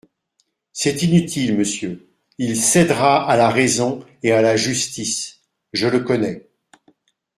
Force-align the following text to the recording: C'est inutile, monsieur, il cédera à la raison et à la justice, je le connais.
C'est 0.73 1.03
inutile, 1.03 1.55
monsieur, 1.55 2.09
il 2.39 2.57
cédera 2.59 3.29
à 3.29 3.37
la 3.37 3.49
raison 3.49 4.03
et 4.23 4.31
à 4.31 4.41
la 4.41 4.57
justice, 4.57 5.41
je 5.73 5.85
le 5.87 5.99
connais. 5.99 6.49